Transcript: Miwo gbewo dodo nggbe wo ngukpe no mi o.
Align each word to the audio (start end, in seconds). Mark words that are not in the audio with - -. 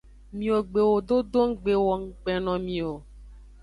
Miwo 0.37 0.59
gbewo 0.69 0.95
dodo 1.07 1.41
nggbe 1.49 1.73
wo 1.85 1.93
ngukpe 2.01 2.33
no 2.43 2.53
mi 2.65 2.77
o. 2.91 2.93